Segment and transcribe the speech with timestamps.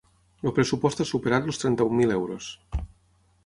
[0.45, 2.49] Lel pressupost ha superat els trenta-un mil euros.